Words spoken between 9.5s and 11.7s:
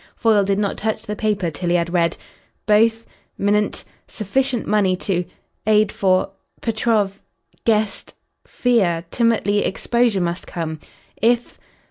exposure must come. If